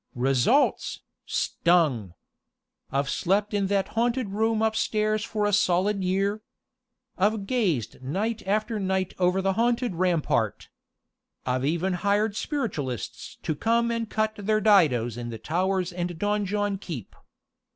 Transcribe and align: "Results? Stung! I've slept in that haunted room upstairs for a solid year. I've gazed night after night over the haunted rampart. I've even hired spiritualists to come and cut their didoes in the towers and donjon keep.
"Results? 0.15 1.01
Stung! 1.27 2.15
I've 2.91 3.07
slept 3.07 3.53
in 3.53 3.67
that 3.67 3.89
haunted 3.89 4.29
room 4.29 4.63
upstairs 4.63 5.23
for 5.23 5.45
a 5.45 5.53
solid 5.53 6.03
year. 6.03 6.41
I've 7.19 7.45
gazed 7.45 8.01
night 8.01 8.41
after 8.47 8.79
night 8.79 9.13
over 9.19 9.43
the 9.43 9.53
haunted 9.53 9.93
rampart. 9.93 10.69
I've 11.45 11.65
even 11.65 11.93
hired 12.01 12.35
spiritualists 12.35 13.37
to 13.43 13.53
come 13.53 13.91
and 13.91 14.09
cut 14.09 14.33
their 14.35 14.59
didoes 14.59 15.17
in 15.17 15.29
the 15.29 15.37
towers 15.37 15.93
and 15.93 16.17
donjon 16.17 16.79
keep. 16.79 17.15